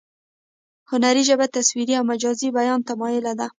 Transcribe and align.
هنري 0.91 1.23
ژبه 1.29 1.45
تصویري 1.55 1.93
او 1.99 2.03
مجازي 2.11 2.47
بیان 2.57 2.79
ته 2.87 2.93
مایله 3.01 3.33
ده 3.39 3.47